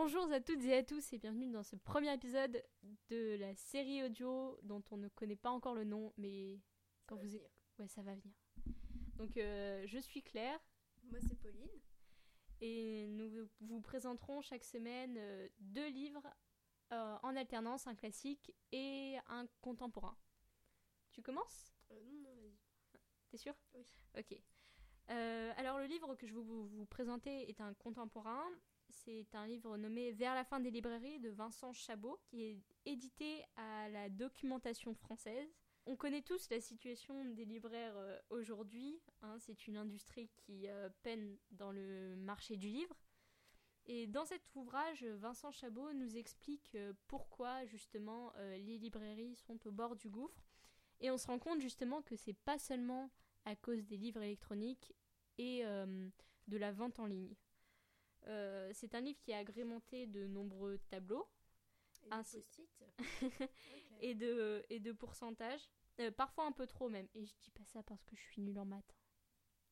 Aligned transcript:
Bonjour 0.00 0.30
à 0.30 0.40
toutes 0.40 0.62
et 0.62 0.76
à 0.76 0.84
tous 0.84 1.12
et 1.12 1.18
bienvenue 1.18 1.50
dans 1.50 1.64
ce 1.64 1.74
premier 1.74 2.14
épisode 2.14 2.62
de 3.08 3.36
la 3.40 3.52
série 3.56 4.04
audio 4.04 4.56
dont 4.62 4.80
on 4.92 4.96
ne 4.96 5.08
connaît 5.08 5.34
pas 5.34 5.50
encore 5.50 5.74
le 5.74 5.82
nom, 5.82 6.14
mais 6.16 6.60
quand 7.04 7.16
vous 7.16 7.22
venir. 7.22 7.50
ouais 7.80 7.88
ça 7.88 8.02
va 8.02 8.14
venir. 8.14 8.32
Donc 9.16 9.36
euh, 9.36 9.82
je 9.88 9.98
suis 9.98 10.22
Claire 10.22 10.60
Moi, 11.02 11.18
c'est 11.20 11.34
Pauline. 11.34 11.82
et 12.60 13.08
nous 13.08 13.48
vous 13.58 13.80
présenterons 13.80 14.40
chaque 14.40 14.62
semaine 14.62 15.16
euh, 15.18 15.48
deux 15.58 15.88
livres 15.88 16.32
euh, 16.92 17.16
en 17.24 17.34
alternance, 17.34 17.88
un 17.88 17.96
classique 17.96 18.54
et 18.70 19.16
un 19.26 19.48
contemporain. 19.60 20.16
Tu 21.10 21.22
commences? 21.22 21.74
Non, 21.90 21.96
non, 22.22 22.34
vas-y. 22.36 23.00
T'es 23.30 23.36
sûr? 23.36 23.54
Oui. 23.74 23.84
Ok. 24.16 24.40
Euh, 25.10 25.52
alors 25.56 25.78
le 25.78 25.86
livre 25.86 26.14
que 26.16 26.26
je 26.26 26.34
vais 26.34 26.40
vous, 26.40 26.86
présenter 26.86 27.48
est 27.48 27.60
un 27.60 27.74
contemporain. 27.74 28.44
C'est 28.90 29.34
un 29.34 29.46
livre 29.46 29.76
nommé 29.76 30.12
Vers 30.12 30.34
la 30.34 30.44
fin 30.44 30.60
des 30.60 30.70
librairies 30.70 31.20
de 31.20 31.30
Vincent 31.30 31.72
Chabot, 31.72 32.18
qui 32.24 32.42
est 32.42 32.62
édité 32.84 33.44
à 33.56 33.88
la 33.88 34.08
documentation 34.08 34.94
française. 34.94 35.48
On 35.86 35.96
connaît 35.96 36.22
tous 36.22 36.50
la 36.50 36.60
situation 36.60 37.24
des 37.24 37.44
libraires 37.44 37.96
euh, 37.96 38.18
aujourd'hui. 38.30 39.00
hein. 39.22 39.36
c'est 39.38 39.66
une 39.66 39.76
industrie 39.76 40.28
qui 40.36 40.68
euh, 40.68 40.90
peine 41.02 41.38
dans 41.50 41.72
le 41.72 42.16
marché 42.16 42.56
du 42.56 42.68
livre. 42.68 42.96
Et 43.86 44.06
dans 44.06 44.26
cet 44.26 44.54
ouvrage, 44.54 45.02
Vincent 45.04 45.50
Chabot 45.50 45.94
nous 45.94 46.18
explique 46.18 46.76
pourquoi 47.06 47.64
justement 47.64 48.34
les 48.38 48.76
librairies 48.76 49.34
sont 49.36 49.66
au 49.66 49.72
bord 49.72 49.96
du 49.96 50.10
gouffre. 50.10 50.44
Et 51.00 51.10
on 51.10 51.16
se 51.16 51.26
rend 51.26 51.38
compte 51.38 51.62
justement 51.62 52.02
que 52.02 52.14
c'est 52.14 52.34
pas 52.34 52.58
seulement 52.58 53.10
à 53.48 53.56
cause 53.56 53.84
des 53.86 53.96
livres 53.96 54.22
électroniques 54.22 54.94
et 55.38 55.64
euh, 55.64 56.08
de 56.48 56.56
la 56.56 56.72
vente 56.72 56.98
en 56.98 57.06
ligne. 57.06 57.34
Euh, 58.26 58.70
c'est 58.74 58.94
un 58.94 59.00
livre 59.00 59.18
qui 59.20 59.30
est 59.30 59.34
agrémenté 59.36 60.06
de 60.06 60.26
nombreux 60.26 60.78
tableaux 60.90 61.26
Et 62.04 62.08
Ah, 62.10 62.18
des 62.22 62.28
c'est- 62.28 62.40
post-it. 62.40 62.70
Ok. 63.50 63.98
et 64.00 64.14
de, 64.14 64.62
et 64.70 64.80
de 64.80 64.92
pourcentages, 64.92 65.68
Euh, 66.00 66.12
parfois 66.12 66.44
un 66.46 66.52
peu 66.52 66.64
trop 66.66 66.88
même. 66.88 67.08
Et 67.14 67.24
je 67.26 67.34
dis 67.40 67.50
pas 67.50 67.64
ça 67.64 67.82
parce 67.82 68.04
que 68.04 68.14
je 68.14 68.22
suis 68.22 68.40
nulle 68.42 68.58
en 68.60 68.64
maths, 68.64 68.94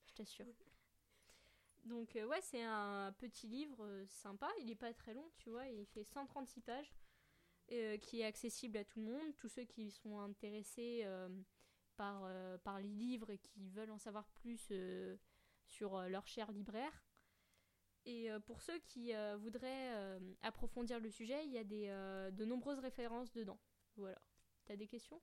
je 0.06 0.12
t'assure. 0.14 0.46
Donc 1.84 2.14
ouais, 2.16 2.40
c'est 2.42 2.62
un 2.64 3.12
petit 3.18 3.46
livre 3.46 4.04
sympa, 4.08 4.48
il 4.60 4.68
est 4.70 4.74
pas 4.74 4.92
très 4.92 5.14
long, 5.14 5.30
tu 5.36 5.50
vois, 5.50 5.66
il 5.68 5.86
fait 5.86 6.02
136 6.02 6.60
pages, 6.62 6.92
qui 7.68 8.20
est 8.20 8.24
accessible 8.24 8.76
à 8.78 8.84
tout 8.84 8.98
le 9.00 9.06
monde, 9.06 9.36
tous 9.36 9.48
ceux 9.48 9.64
qui 9.64 9.90
sont 9.92 10.18
intéressés 10.18 11.04
par, 11.96 12.24
euh, 12.24 12.58
par 12.58 12.80
les 12.80 12.88
livres 12.88 13.30
et 13.30 13.38
qui 13.38 13.68
veulent 13.68 13.90
en 13.90 13.98
savoir 13.98 14.28
plus 14.28 14.68
euh, 14.70 15.16
sur 15.66 15.96
euh, 15.96 16.08
leur 16.08 16.26
cher 16.26 16.52
libraire. 16.52 17.02
Et 18.04 18.28
pour 18.46 18.62
ceux 18.62 18.78
qui 18.78 19.12
voudraient 19.38 20.20
approfondir 20.42 21.00
le 21.00 21.10
sujet, 21.10 21.44
il 21.44 21.50
y 21.50 21.58
a 21.58 21.64
des, 21.64 21.88
de 21.88 22.44
nombreuses 22.44 22.78
références 22.78 23.32
dedans. 23.32 23.58
Voilà. 23.96 24.22
T'as 24.64 24.76
des 24.76 24.86
questions? 24.86 25.20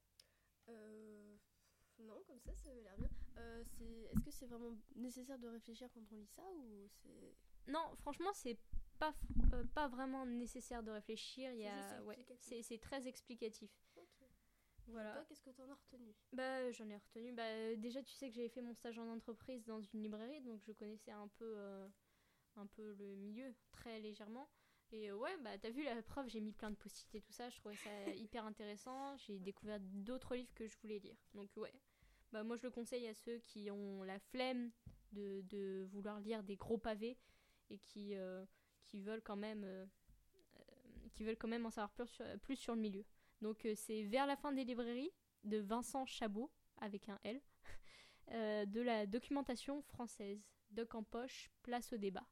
Non, 0.68 2.22
comme 2.28 2.42
ça, 2.42 2.54
ça 2.58 2.72
avait 2.72 2.82
l'air 2.82 2.98
bien. 2.98 3.10
Est-ce 3.38 4.26
que 4.26 4.32
c'est 4.32 4.48
vraiment 4.48 4.76
nécessaire 4.98 5.40
de 5.40 5.48
réfléchir 5.48 5.88
quand 5.94 6.02
on 6.12 6.16
lit 6.18 6.28
ça 6.28 6.44
ou 6.58 6.90
c'est. 6.90 7.38
Non, 7.68 7.96
franchement, 7.96 8.34
c'est 8.34 8.60
pas, 9.00 9.16
euh, 9.54 9.64
pas 9.74 9.88
vraiment 9.88 10.26
nécessaire 10.26 10.84
de 10.84 10.92
réfléchir. 10.92 11.52
C'est 11.54 11.68
a, 11.68 12.04
ouais, 12.04 12.18
très 12.82 13.08
explicatif. 13.08 13.72
Voilà. 14.88 15.14
Toi, 15.14 15.24
qu'est-ce 15.28 15.42
que 15.42 15.50
t'en 15.52 15.70
as 15.70 15.76
retenu? 15.76 16.14
Bah, 16.34 16.72
j'en 16.72 16.90
ai 16.90 16.96
retenu. 16.98 17.32
Bah, 17.34 17.76
déjà, 17.78 18.02
tu 18.04 18.14
sais 18.14 18.30
que 18.30 18.36
j'avais 18.36 18.50
fait 18.50 18.62
mon 18.62 18.74
stage 18.74 19.00
en 19.00 19.08
entreprise 19.08 19.64
dans 19.66 19.82
une 19.82 20.04
librairie, 20.04 20.42
donc 20.42 20.62
je 20.64 20.72
connaissais 20.72 21.12
un 21.12 21.28
peu, 21.28 21.54
euh, 21.58 21.88
un 22.58 22.68
peu 22.68 22.94
le 22.94 23.16
milieu, 23.16 23.54
très 23.72 24.00
légèrement. 24.00 24.50
Et 24.92 25.10
euh, 25.10 25.16
ouais, 25.16 25.36
bah, 25.42 25.58
t'as 25.58 25.72
vu 25.72 25.84
la 25.84 26.02
preuve, 26.04 26.28
j'ai 26.30 26.40
mis 26.42 26.52
plein 26.52 26.70
de 26.70 26.76
post-it 26.76 27.16
et 27.16 27.22
tout 27.22 27.32
ça. 27.34 27.50
Je 27.50 27.58
trouvais 27.58 27.78
ça 27.78 27.90
hyper 28.16 28.46
intéressant. 28.46 29.16
J'ai 29.18 29.40
découvert 29.40 29.80
d'autres 29.80 30.36
livres 30.36 30.54
que 30.54 30.68
je 30.68 30.78
voulais 30.80 31.00
lire. 31.00 31.18
Donc, 31.34 31.50
ouais. 31.58 31.74
Bah, 32.32 32.44
moi, 32.44 32.58
je 32.58 32.64
le 32.64 32.72
conseille 32.72 33.08
à 33.08 33.14
ceux 33.14 33.38
qui 33.40 33.72
ont 33.72 34.04
la 34.04 34.20
flemme 34.20 34.72
de, 35.12 35.42
de 35.50 35.88
vouloir 35.92 36.20
lire 36.20 36.44
des 36.44 36.56
gros 36.56 36.78
pavés 36.78 37.18
et 37.70 37.78
qui, 37.80 38.16
euh, 38.16 38.46
qui 38.84 39.02
veulent 39.02 39.22
quand 39.24 39.36
même. 39.38 39.64
euh, 39.64 39.86
qui 41.14 41.24
veulent 41.24 41.38
quand 41.38 41.48
même 41.48 41.66
en 41.66 41.70
savoir 41.70 41.92
plus 41.92 42.08
sur, 42.08 42.26
plus 42.42 42.56
sur 42.56 42.76
le 42.76 42.82
milieu. 42.82 43.06
Donc 43.44 43.66
euh, 43.66 43.74
c'est 43.76 44.04
Vers 44.04 44.26
la 44.26 44.38
fin 44.38 44.54
des 44.54 44.64
librairies 44.64 45.12
de 45.44 45.58
Vincent 45.58 46.06
Chabot 46.06 46.50
avec 46.78 47.10
un 47.10 47.20
L 47.26 47.42
euh, 48.32 48.66
de 48.66 48.80
la 48.80 49.06
documentation 49.06 49.82
française. 49.82 50.42
Doc 50.72 50.96
en 50.96 51.04
poche, 51.04 51.52
place 51.62 51.92
au 51.92 51.98
débat. 51.98 52.26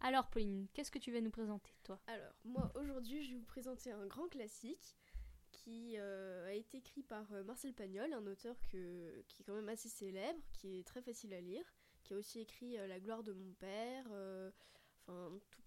Alors 0.00 0.28
Pauline, 0.28 0.66
qu'est-ce 0.74 0.90
que 0.90 0.98
tu 0.98 1.12
vas 1.12 1.20
nous 1.20 1.30
présenter 1.30 1.70
toi? 1.84 2.00
Alors, 2.08 2.32
moi, 2.44 2.72
aujourd'hui, 2.74 3.22
je 3.22 3.30
vais 3.30 3.38
vous 3.38 3.46
présenter 3.46 3.92
un 3.92 4.06
grand 4.06 4.28
classique 4.28 4.96
qui 5.52 5.94
euh, 5.96 6.48
a 6.48 6.52
été 6.52 6.78
écrit 6.78 7.02
par 7.02 7.30
Marcel 7.44 7.72
Pagnol, 7.72 8.12
un 8.12 8.26
auteur 8.26 8.60
qui 8.62 8.76
est 8.76 9.44
quand 9.46 9.54
même 9.54 9.68
assez 9.68 9.88
célèbre, 9.88 10.42
qui 10.52 10.80
est 10.80 10.86
très 10.86 11.00
facile 11.02 11.32
à 11.32 11.40
lire, 11.40 11.64
qui 12.02 12.14
a 12.14 12.16
aussi 12.16 12.40
écrit 12.40 12.76
La 12.88 13.00
gloire 13.00 13.22
de 13.22 13.32
mon 13.32 13.52
père, 13.54 14.06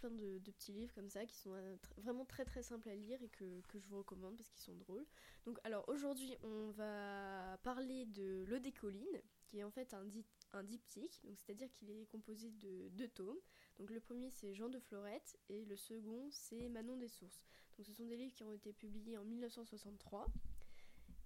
plein 0.02 0.10
de, 0.10 0.40
petits 0.52 0.72
livres 0.74 0.94
comme 0.94 1.10
ça 1.10 1.26
qui 1.26 1.36
sont 1.38 1.54
euh, 1.54 1.76
vraiment 1.98 2.26
très 2.26 2.44
très 2.44 2.64
simples 2.64 2.90
à 2.90 2.96
lire 2.96 3.22
et 3.22 3.30
que, 3.30 3.62
que 3.68 3.80
je 3.80 3.88
vous 3.88 3.98
recommande 4.00 4.36
parce 4.36 4.50
qu'ils 4.50 4.64
sont 4.64 4.76
drôles. 4.76 5.06
Donc 5.46 5.60
alors 5.64 5.88
aujourd'hui 5.88 6.36
on 6.44 6.72
va 6.72 7.58
parler 7.64 8.06
de 8.08 8.44
L'eau 8.48 8.60
des 8.60 8.72
collines, 8.72 9.22
qui 9.46 9.60
est 9.60 9.64
en 9.64 9.72
fait 9.72 9.94
un, 9.94 10.04
di- 10.06 10.26
un 10.54 10.64
diptyque, 10.64 11.22
c'est-à-dire 11.36 11.72
qu'il 11.74 11.90
est 11.92 12.06
composé 12.08 12.50
de 12.52 12.90
deux 12.90 13.08
tomes. 13.10 13.38
Donc 13.78 13.92
le 13.92 14.00
premier 14.00 14.30
c'est 14.32 14.54
Jean 14.56 14.70
de 14.70 14.80
Florette 14.80 15.38
et 15.50 15.66
le 15.66 15.76
second 15.76 16.28
c'est 16.32 16.68
Manon 16.70 16.98
des 16.98 17.08
Sources. 17.08 17.42
Donc 17.78 17.86
ce 17.86 17.94
sont 17.94 18.06
des 18.06 18.18
livres 18.18 18.34
qui 18.34 18.44
ont 18.44 18.52
été 18.52 18.74
publiés 18.74 19.18
en 19.18 19.24
1963 19.24 20.28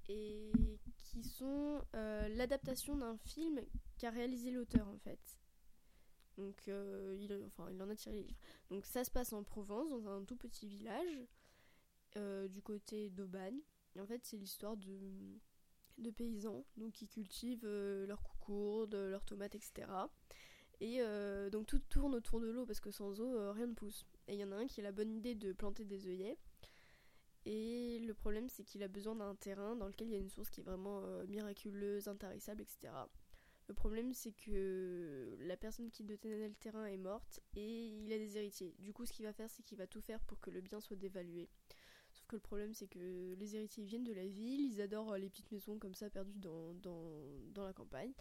et 0.09 0.51
qui 0.97 1.23
sont 1.23 1.81
euh, 1.95 2.27
l'adaptation 2.29 2.95
d'un 2.95 3.17
film 3.17 3.61
qu'a 3.97 4.09
réalisé 4.11 4.51
l'auteur 4.51 4.87
en 4.87 4.97
fait. 4.99 5.19
Donc 6.37 6.67
euh, 6.67 7.15
il, 7.19 7.81
en 7.81 7.89
a 7.89 7.95
tiré 7.95 8.15
les 8.15 8.23
livres. 8.23 8.39
Donc 8.69 8.85
ça 8.85 9.03
se 9.03 9.11
passe 9.11 9.33
en 9.33 9.43
Provence, 9.43 9.89
dans 9.89 10.07
un 10.07 10.23
tout 10.23 10.35
petit 10.35 10.67
village 10.67 11.25
euh, 12.17 12.47
du 12.47 12.61
côté 12.61 13.09
d'Aubagne. 13.09 13.59
En 13.99 14.05
fait 14.05 14.25
c'est 14.25 14.37
l'histoire 14.37 14.75
de, 14.75 16.11
paysans 16.11 16.65
donc, 16.75 16.91
qui 16.91 17.07
cultivent 17.07 17.65
euh, 17.65 18.05
leurs 18.05 18.21
coucourdes, 18.21 18.95
leurs 18.95 19.23
tomates, 19.23 19.55
etc. 19.55 19.87
Et 20.81 20.97
euh, 20.99 21.49
donc 21.49 21.67
tout 21.67 21.79
tourne 21.79 22.15
autour 22.15 22.41
de 22.41 22.47
l'eau 22.47 22.65
parce 22.65 22.81
que 22.81 22.91
sans 22.91 23.21
eau 23.21 23.51
rien 23.53 23.67
ne 23.67 23.73
pousse. 23.73 24.05
Et 24.27 24.33
il 24.33 24.39
y 24.39 24.43
en 24.43 24.51
a 24.51 24.57
un 24.57 24.67
qui 24.67 24.81
a 24.81 24.83
la 24.83 24.91
bonne 24.91 25.11
idée 25.11 25.35
de 25.35 25.53
planter 25.53 25.85
des 25.85 26.07
œillets. 26.07 26.37
Et 27.45 27.99
le 27.99 28.13
problème 28.13 28.49
c'est 28.49 28.63
qu'il 28.63 28.83
a 28.83 28.89
besoin 28.89 29.15
d'un 29.15 29.35
terrain 29.35 29.75
dans 29.75 29.87
lequel 29.87 30.07
il 30.07 30.13
y 30.13 30.15
a 30.17 30.19
une 30.19 30.29
source 30.29 30.49
qui 30.49 30.59
est 30.59 30.63
vraiment 30.63 31.01
miraculeuse, 31.27 32.09
intarissable, 32.09 32.61
etc. 32.61 32.91
Le 33.67 33.73
problème 33.73 34.13
c'est 34.13 34.31
que 34.31 35.35
la 35.39 35.57
personne 35.57 35.89
qui 35.89 36.03
détenait 36.03 36.47
le 36.47 36.53
terrain 36.53 36.85
est 36.85 36.97
morte 36.97 37.39
et 37.55 37.87
il 37.87 38.13
a 38.13 38.17
des 38.17 38.37
héritiers. 38.37 38.75
Du 38.79 38.93
coup 38.93 39.05
ce 39.05 39.13
qu'il 39.13 39.25
va 39.25 39.33
faire 39.33 39.49
c'est 39.49 39.63
qu'il 39.63 39.77
va 39.77 39.87
tout 39.87 40.01
faire 40.01 40.19
pour 40.21 40.39
que 40.39 40.51
le 40.51 40.61
bien 40.61 40.79
soit 40.79 40.95
dévalué. 40.95 41.49
Sauf 42.11 42.27
que 42.27 42.35
le 42.35 42.41
problème 42.41 42.73
c'est 42.73 42.87
que 42.87 43.33
les 43.37 43.55
héritiers 43.55 43.83
viennent 43.83 44.03
de 44.03 44.13
la 44.13 44.25
ville, 44.25 44.61
ils 44.61 44.81
adorent 44.81 45.13
euh, 45.13 45.17
les 45.17 45.29
petites 45.29 45.51
maisons 45.51 45.77
comme 45.79 45.95
ça 45.95 46.09
perdues 46.09 46.39
dans, 46.39 46.73
dans, 46.75 47.11
dans 47.53 47.63
la 47.65 47.73
campagne. 47.73 48.13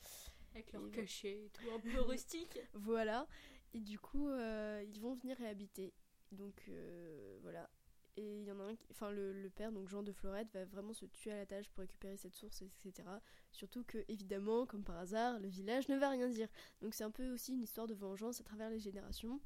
Avec 0.54 0.72
leur 0.72 0.91
cachet 0.91 1.47
et 1.47 1.50
tout, 1.50 1.71
un 1.75 1.81
peu 1.81 2.00
rustique. 2.00 2.59
Voilà. 2.75 3.27
Et 3.72 3.81
du 3.81 3.99
coup, 3.99 4.28
euh, 4.28 4.84
ils 4.87 5.00
vont 5.00 5.15
venir 5.15 5.37
réhabiter. 5.37 5.93
Donc 6.33 6.65
euh, 6.69 7.38
voilà. 7.43 7.69
Et 8.16 8.41
il 8.41 8.44
y 8.44 8.52
en 8.52 8.60
a 8.60 8.64
un, 8.64 8.76
enfin 8.91 9.10
le, 9.10 9.32
le 9.32 9.50
père, 9.50 9.72
donc 9.72 9.88
Jean 9.88 10.02
de 10.02 10.12
Florette, 10.12 10.48
va 10.52 10.64
vraiment 10.64 10.92
se 10.92 11.04
tuer 11.06 11.32
à 11.32 11.36
la 11.36 11.47
tâche 11.47 11.69
pour 11.70 11.80
récupérer 11.80 12.16
cette 12.16 12.34
source, 12.34 12.62
etc. 12.62 13.08
Surtout 13.50 13.82
que, 13.84 14.04
évidemment, 14.08 14.66
comme 14.66 14.84
par 14.84 14.98
hasard, 14.98 15.41
le 15.41 15.48
village 15.48 15.88
ne 15.88 15.97
va 15.97 16.10
rien 16.10 16.28
dire. 16.28 16.48
Donc 16.80 16.94
c'est 16.94 17.04
un 17.04 17.10
peu 17.10 17.32
aussi 17.32 17.53
une 17.53 17.62
histoire 17.62 17.86
de 17.86 17.94
vengeance 17.94 18.41
à 18.41 18.44
travers 18.44 18.70
les 18.70 18.78
générations 18.78 19.41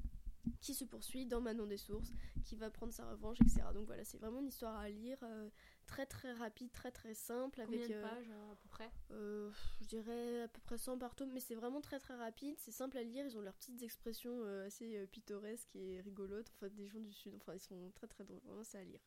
qui 0.61 0.73
se 0.73 0.85
poursuit 0.85 1.25
dans 1.25 1.41
Manon 1.41 1.65
des 1.65 1.77
Sources, 1.77 2.13
qui 2.43 2.55
va 2.55 2.69
prendre 2.69 2.93
sa 2.93 3.09
revanche, 3.09 3.37
etc. 3.41 3.61
Donc 3.73 3.85
voilà, 3.85 4.03
c'est 4.03 4.17
vraiment 4.17 4.39
une 4.39 4.47
histoire 4.47 4.75
à 4.77 4.89
lire, 4.89 5.17
euh, 5.23 5.49
très 5.89 6.05
très 6.05 6.31
rapide, 6.33 6.71
très 6.71 6.91
très 6.91 7.13
simple, 7.13 7.61
Combien 7.65 7.79
avec 7.79 7.89
de 7.91 7.95
euh, 7.95 8.01
pages 8.01 8.29
à 8.29 8.55
peu 8.55 8.69
près? 8.69 8.89
euh, 9.11 9.51
je 9.81 9.85
dirais 9.87 10.43
à 10.43 10.47
peu 10.47 10.61
près 10.61 10.77
100 10.77 10.97
par 10.99 11.15
tome, 11.15 11.31
mais 11.33 11.39
c'est 11.39 11.55
vraiment 11.55 11.81
très 11.81 11.99
très 11.99 12.15
rapide, 12.15 12.55
c'est 12.59 12.71
simple 12.71 12.97
à 12.97 13.03
lire, 13.03 13.25
ils 13.25 13.37
ont 13.37 13.41
leurs 13.41 13.55
petites 13.55 13.81
expressions 13.81 14.41
euh, 14.43 14.67
assez 14.67 15.07
pittoresques 15.07 15.75
et 15.75 15.99
rigolotes, 16.01 16.51
enfin 16.55 16.67
des 16.69 16.87
gens 16.87 16.99
du 16.99 17.11
sud, 17.11 17.33
enfin 17.35 17.53
ils 17.55 17.59
sont 17.59 17.91
très 17.95 18.07
très 18.07 18.23
drôles, 18.23 18.41
vraiment 18.45 18.63
c'est 18.63 18.77
à 18.77 18.83
lire. 18.83 18.99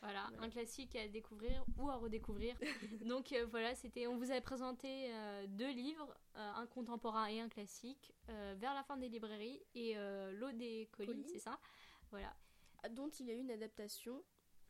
Voilà, 0.00 0.26
Voilà. 0.30 0.44
un 0.44 0.48
classique 0.50 0.96
à 0.96 1.06
découvrir 1.08 1.64
ou 1.76 1.90
à 1.90 1.96
redécouvrir. 1.96 2.56
Donc 3.04 3.34
voilà, 3.50 3.74
c'était, 3.74 4.06
on 4.06 4.16
vous 4.16 4.30
avait 4.30 4.40
présenté 4.40 5.12
deux 5.48 5.70
livres, 5.72 6.16
un 6.34 6.66
contemporain 6.66 7.26
et 7.26 7.40
un 7.40 7.48
classique, 7.48 8.12
vers 8.28 8.74
la 8.74 8.82
fin 8.82 8.96
des 8.96 9.08
librairies 9.08 9.62
et 9.74 9.94
l'eau 10.32 10.52
des 10.52 10.88
collines, 10.92 11.12
Collines. 11.14 11.28
c'est 11.28 11.38
ça? 11.38 11.58
Voilà. 12.10 12.34
Ah, 12.82 12.88
Dont 12.88 13.08
il 13.10 13.26
y 13.26 13.30
a 13.30 13.34
eu 13.34 13.38
une 13.40 13.50
adaptation 13.50 14.22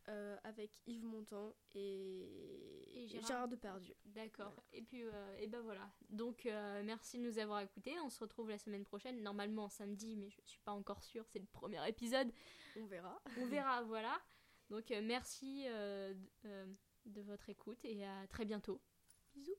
euh, 0.09 0.37
avec 0.43 0.79
Yves 0.87 1.05
Montand 1.05 1.53
et, 1.75 3.03
Et 3.03 3.07
Gérard. 3.07 3.27
Gérard 3.27 3.47
Depardieu. 3.47 3.95
D'accord. 4.05 4.53
Et 4.73 4.81
puis, 4.81 5.03
euh, 5.03 5.37
et 5.37 5.47
ben 5.47 5.61
voilà. 5.61 5.89
Donc, 6.09 6.45
euh, 6.45 6.81
merci 6.83 7.17
de 7.19 7.23
nous 7.23 7.37
avoir 7.37 7.61
écoutés. 7.61 7.99
On 7.99 8.09
se 8.09 8.19
retrouve 8.19 8.49
la 8.49 8.57
semaine 8.57 8.83
prochaine, 8.83 9.21
normalement 9.21 9.69
samedi, 9.69 10.15
mais 10.15 10.29
je 10.29 10.41
suis 10.43 10.59
pas 10.61 10.71
encore 10.71 11.03
sûre. 11.03 11.25
C'est 11.27 11.39
le 11.39 11.45
premier 11.45 11.87
épisode. 11.87 12.31
On 12.77 12.85
verra. 12.85 13.21
On 13.37 13.45
verra, 13.45 13.81
voilà. 13.83 14.19
Donc, 14.69 14.89
merci 15.03 15.65
de 17.05 17.21
votre 17.21 17.49
écoute 17.49 17.83
et 17.83 18.05
à 18.05 18.27
très 18.27 18.45
bientôt. 18.45 18.81
Bisous. 19.33 19.55